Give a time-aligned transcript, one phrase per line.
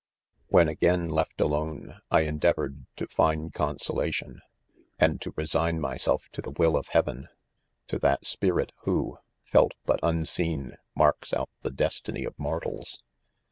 [0.49, 4.41] 'When again left alone, I endeavored, to find consolation,
[4.97, 7.27] and to resign myself to the will of Heaven,
[7.89, 13.03] to that spirit who, felt but im= seen, marks out the destiny of mortals.